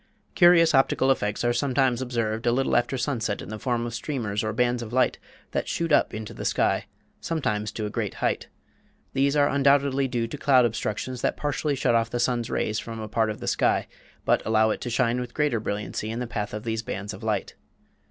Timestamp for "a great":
7.85-8.15